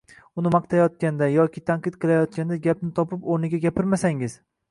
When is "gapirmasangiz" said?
3.69-4.39